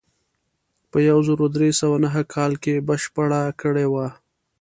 په 0.91 0.97
یو 1.09 1.19
زر 1.27 1.39
درې 1.55 1.69
سوه 1.79 1.97
نهه 2.05 2.21
کال 2.33 2.53
کې 2.63 2.83
بشپړه 2.87 3.41
کړې 3.61 3.85
وه. 3.93 4.07